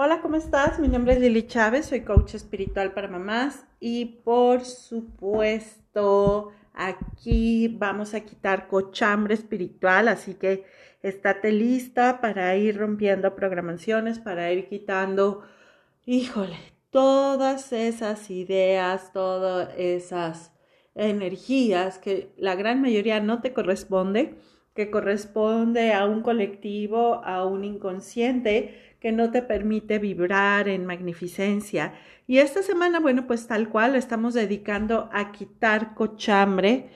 [0.00, 0.78] Hola, ¿cómo estás?
[0.78, 8.14] Mi nombre es Lili Chávez, soy coach espiritual para mamás y por supuesto aquí vamos
[8.14, 10.64] a quitar cochambre espiritual, así que
[11.02, 15.42] estate lista para ir rompiendo programaciones, para ir quitando,
[16.06, 16.58] híjole,
[16.90, 20.52] todas esas ideas, todas esas
[20.94, 24.36] energías que la gran mayoría no te corresponde,
[24.78, 31.94] que corresponde a un colectivo, a un inconsciente que no te permite vibrar en magnificencia.
[32.28, 36.90] Y esta semana, bueno, pues tal cual estamos dedicando a quitar cochambre,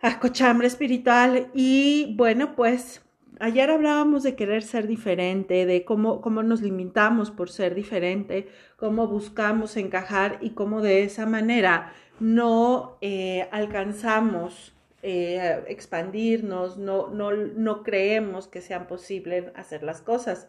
[0.00, 1.50] a cochambre espiritual.
[1.52, 3.04] Y bueno, pues
[3.40, 9.08] ayer hablábamos de querer ser diferente, de cómo, cómo nos limitamos por ser diferente, cómo
[9.08, 17.82] buscamos encajar y cómo de esa manera no eh, alcanzamos eh, expandirnos, no, no, no
[17.82, 20.48] creemos que sean posibles hacer las cosas.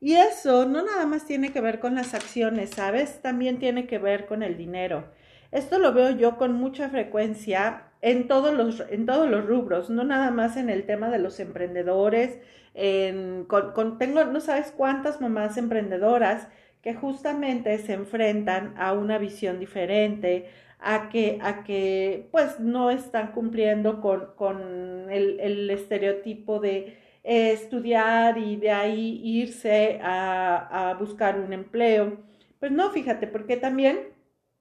[0.00, 3.22] Y eso no nada más tiene que ver con las acciones, ¿sabes?
[3.22, 5.04] También tiene que ver con el dinero.
[5.52, 10.02] Esto lo veo yo con mucha frecuencia en todos los, en todos los rubros, no
[10.02, 12.38] nada más en el tema de los emprendedores.
[12.74, 16.48] En, con, tengo no sabes cuántas mamás emprendedoras
[16.82, 20.50] que justamente se enfrentan a una visión diferente,
[20.82, 28.38] a que, a que pues no están cumpliendo con, con el, el estereotipo de estudiar
[28.38, 32.18] y de ahí irse a, buscar un empleo.
[32.58, 34.08] Pues no, fíjate, porque también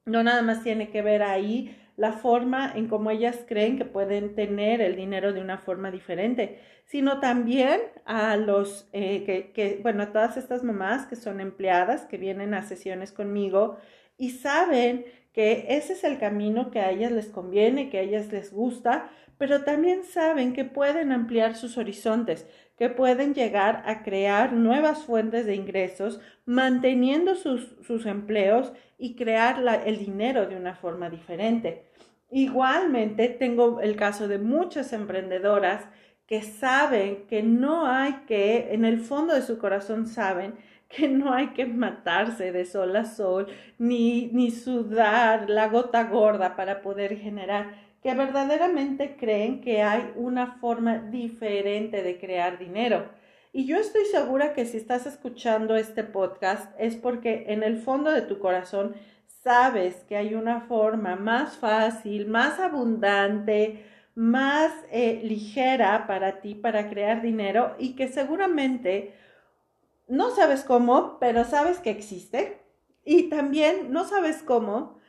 [0.05, 4.33] no nada más tiene que ver ahí la forma en cómo ellas creen que pueden
[4.33, 10.03] tener el dinero de una forma diferente, sino también a los, eh, que, que, bueno,
[10.03, 13.77] a todas estas mamás que son empleadas, que vienen a sesiones conmigo
[14.21, 18.31] y saben que ese es el camino que a ellas les conviene, que a ellas
[18.31, 22.45] les gusta, pero también saben que pueden ampliar sus horizontes,
[22.77, 29.59] que pueden llegar a crear nuevas fuentes de ingresos, manteniendo sus, sus empleos y crear
[29.87, 31.87] el dinero de una forma diferente.
[32.29, 35.87] Igualmente, tengo el caso de muchas emprendedoras
[36.27, 40.53] que saben que no hay que, en el fondo de su corazón saben
[40.95, 43.47] que no hay que matarse de sol a sol,
[43.77, 50.57] ni, ni sudar la gota gorda para poder generar, que verdaderamente creen que hay una
[50.59, 53.09] forma diferente de crear dinero.
[53.53, 58.09] Y yo estoy segura que si estás escuchando este podcast es porque en el fondo
[58.11, 58.95] de tu corazón
[59.43, 63.83] sabes que hay una forma más fácil, más abundante,
[64.15, 69.13] más eh, ligera para ti para crear dinero y que seguramente
[70.11, 72.59] no sabes cómo, pero sabes que existe.
[73.05, 74.99] Y también no sabes cómo,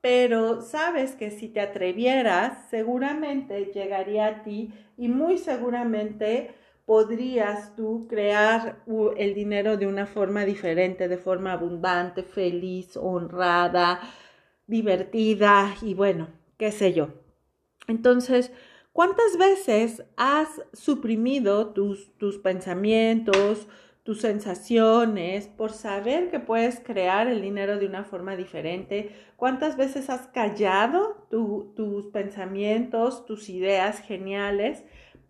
[0.00, 6.54] pero sabes que si te atrevieras, seguramente llegaría a ti y muy seguramente
[6.86, 8.84] podrías tú crear
[9.16, 14.00] el dinero de una forma diferente, de forma abundante, feliz, honrada,
[14.68, 17.08] divertida y bueno, qué sé yo.
[17.88, 18.52] Entonces,
[18.92, 23.66] ¿cuántas veces has suprimido tus, tus pensamientos,
[24.02, 29.14] tus sensaciones, por saber que puedes crear el dinero de una forma diferente.
[29.36, 34.82] ¿Cuántas veces has callado tus pensamientos, tus ideas geniales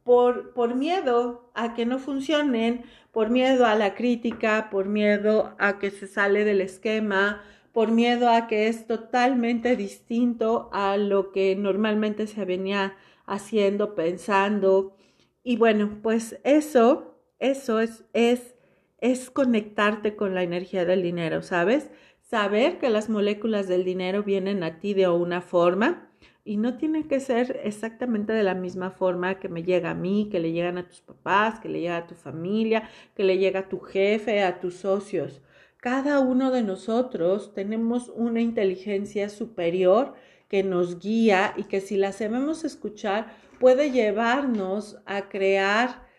[0.04, 5.78] por, por miedo a que no funcionen, por miedo a la crítica, por miedo a
[5.78, 11.56] que se sale del esquema, por miedo a que es totalmente distinto a lo que
[11.56, 12.96] normalmente se venía
[13.26, 14.96] haciendo, pensando?
[15.44, 18.54] Y bueno, pues eso, eso es, es
[19.02, 21.90] es conectarte con la energía del dinero, ¿sabes?
[22.20, 26.08] Saber que las moléculas del dinero vienen a ti de una forma
[26.44, 30.28] y no tienen que ser exactamente de la misma forma que me llega a mí,
[30.30, 33.60] que le llegan a tus papás, que le llega a tu familia, que le llega
[33.60, 35.42] a tu jefe, a tus socios.
[35.78, 40.14] Cada uno de nosotros tenemos una inteligencia superior
[40.46, 46.11] que nos guía y que si la sabemos escuchar puede llevarnos a crear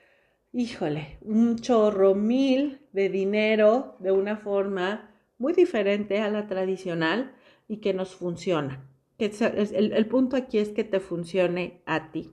[0.54, 7.34] híjole, un chorro mil de dinero de una forma muy diferente a la tradicional
[7.68, 8.88] y que nos funciona.
[9.18, 12.32] El, el punto aquí es que te funcione a ti.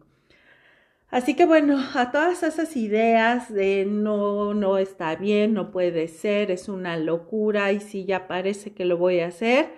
[1.08, 6.50] Así que bueno, a todas esas ideas de no, no está bien, no puede ser,
[6.50, 9.72] es una locura y si ya parece que lo voy a hacer,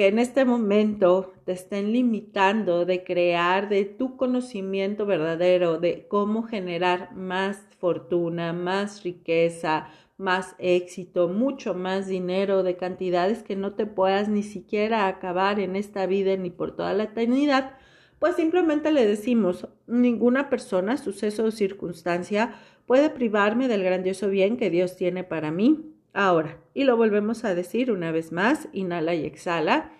[0.00, 6.42] que en este momento te estén limitando de crear de tu conocimiento verdadero de cómo
[6.42, 13.84] generar más fortuna, más riqueza, más éxito, mucho más dinero, de cantidades que no te
[13.84, 17.74] puedas ni siquiera acabar en esta vida ni por toda la eternidad,
[18.18, 22.54] pues simplemente le decimos, ninguna persona, suceso o circunstancia
[22.86, 26.58] puede privarme del grandioso bien que Dios tiene para mí ahora.
[26.74, 29.92] Y lo volvemos a decir una vez más, inhala y exhala.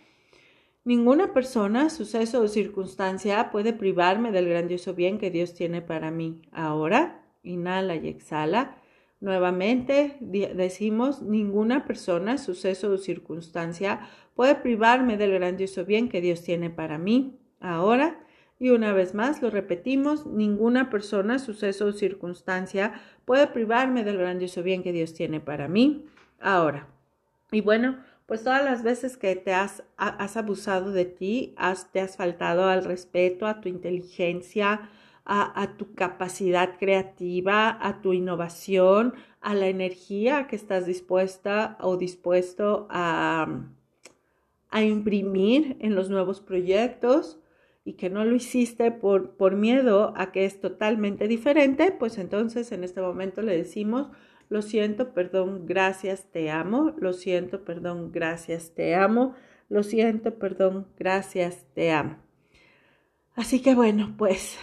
[0.84, 6.42] Ninguna persona, suceso o circunstancia puede privarme del grandioso bien que Dios tiene para mí.
[6.52, 8.76] Ahora, inhala y exhala.
[9.20, 14.00] Nuevamente decimos, ninguna persona, suceso o circunstancia
[14.34, 17.38] puede privarme del grandioso bien que Dios tiene para mí.
[17.60, 18.24] Ahora,
[18.60, 22.92] y una vez más lo repetimos, ninguna persona, suceso o circunstancia
[23.24, 26.04] puede privarme del grandioso bien que Dios tiene para mí.
[26.38, 26.86] Ahora.
[27.50, 27.96] Y bueno,
[28.26, 32.68] pues todas las veces que te has, has abusado de ti, has, te has faltado
[32.68, 34.90] al respeto, a tu inteligencia,
[35.24, 41.96] a, a, tu capacidad creativa, a tu innovación, a la energía que estás dispuesta o
[41.96, 43.62] dispuesto a,
[44.68, 47.40] a imprimir en los nuevos proyectos
[47.85, 52.73] y que no lo hiciste por, por miedo a que es totalmente diferente, pues entonces
[52.73, 54.09] en este momento le decimos,
[54.50, 56.93] lo siento, perdón, gracias, te amo.
[56.99, 59.35] Lo siento, perdón, gracias, te amo.
[59.69, 62.19] Lo siento, perdón, gracias, te amo.
[63.37, 64.59] Así que bueno, pues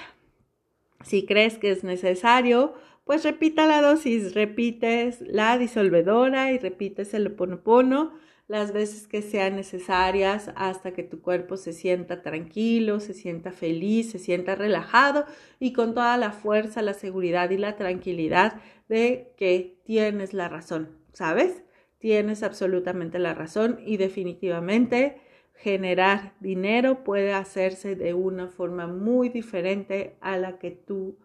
[1.03, 2.73] si crees que es necesario,
[3.05, 8.11] pues repita la dosis, repites la disolvedora y repites el ponopono
[8.47, 14.11] las veces que sean necesarias hasta que tu cuerpo se sienta tranquilo, se sienta feliz,
[14.11, 15.25] se sienta relajado
[15.59, 20.97] y con toda la fuerza, la seguridad y la tranquilidad de que tienes la razón,
[21.11, 21.63] ¿sabes?
[21.99, 25.19] Tienes absolutamente la razón y definitivamente
[25.55, 31.17] generar dinero puede hacerse de una forma muy diferente a la que tú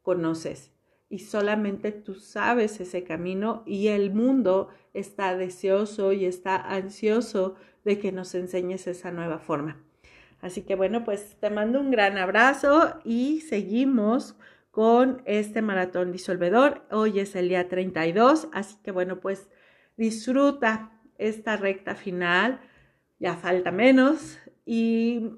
[0.00, 0.71] conoces
[1.12, 7.54] y solamente tú sabes ese camino y el mundo está deseoso y está ansioso
[7.84, 9.76] de que nos enseñes esa nueva forma.
[10.40, 14.36] Así que bueno, pues te mando un gran abrazo y seguimos
[14.70, 16.86] con este maratón disolvedor.
[16.90, 19.50] Hoy es el día 32, así que bueno, pues
[19.98, 22.58] disfruta esta recta final,
[23.18, 25.32] ya falta menos y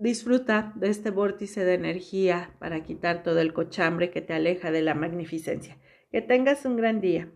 [0.00, 4.80] Disfruta de este vórtice de energía para quitar todo el cochambre que te aleja de
[4.80, 5.76] la magnificencia.
[6.12, 7.26] Que tengas un gran día.